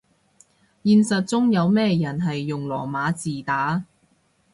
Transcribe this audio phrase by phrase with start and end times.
[0.83, 3.85] 現實中有咩人係用羅馬字打